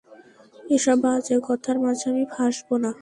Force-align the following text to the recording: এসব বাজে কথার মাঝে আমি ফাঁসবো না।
এসব 0.75 0.97
বাজে 1.03 1.35
কথার 1.47 1.77
মাঝে 1.83 2.05
আমি 2.11 2.23
ফাঁসবো 2.33 2.75
না। 2.83 2.91